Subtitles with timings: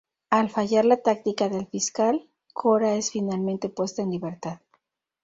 [0.35, 4.59] Al fallar la táctica del fiscal Cora es finalmente puesta en libertad.